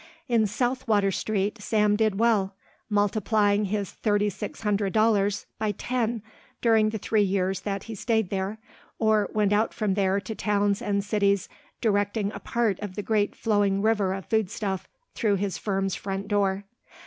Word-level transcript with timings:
In 0.27 0.47
South 0.47 0.87
Water 0.87 1.11
Street 1.11 1.61
Sam 1.61 1.95
did 1.95 2.17
well, 2.17 2.55
multiplying 2.89 3.65
his 3.65 3.91
thirty 3.91 4.31
six 4.31 4.61
hundred 4.63 4.93
dollars 4.93 5.45
by 5.59 5.73
ten 5.73 6.23
during 6.59 6.89
the 6.89 6.97
three 6.97 7.21
years 7.21 7.59
that 7.59 7.83
he 7.83 7.93
stayed 7.93 8.31
there, 8.31 8.57
or 8.97 9.29
went 9.31 9.53
out 9.53 9.75
from 9.75 9.93
there 9.93 10.19
to 10.19 10.33
towns 10.33 10.81
and 10.81 11.03
cities 11.03 11.47
directing 11.81 12.31
a 12.31 12.39
part 12.39 12.79
of 12.79 12.95
the 12.95 13.03
great 13.03 13.35
flowing 13.35 13.83
river 13.83 14.11
of 14.11 14.25
foodstuff 14.25 14.87
through 15.13 15.35
his 15.35 15.59
firm's 15.59 15.93
front 15.93 16.27
door. 16.27 16.63